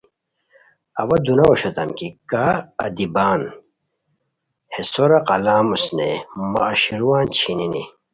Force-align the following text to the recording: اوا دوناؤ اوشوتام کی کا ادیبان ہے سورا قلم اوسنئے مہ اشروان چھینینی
اوا 1.01 1.15
دوناؤ 1.25 1.49
اوشوتام 1.51 1.89
کی 1.97 2.07
کا 2.31 2.45
ادیبان 2.85 3.41
ہے 4.73 4.81
سورا 4.91 5.19
قلم 5.29 5.67
اوسنئے 5.73 6.11
مہ 6.51 6.61
اشروان 6.73 7.25
چھینینی 7.35 7.83